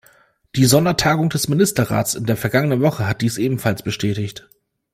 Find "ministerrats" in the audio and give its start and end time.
1.47-2.15